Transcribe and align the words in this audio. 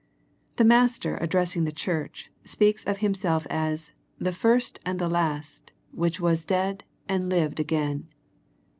The 0.55 0.63
Master 0.63 1.17
addressing 1.17 1.63
the 1.65 1.71
church, 1.71 2.31
speaks 2.43 2.83
of 2.85 2.97
Himself 3.05 3.45
as" 3.51 3.93
The 4.27 4.33
first 4.33 4.79
and 4.83 4.97
the 4.97 5.07
last, 5.07 5.73
which 5.91 6.19
was 6.19 6.43
dead, 6.43 6.83
and 7.07 7.29
lived 7.29 7.59
again. 7.59 8.07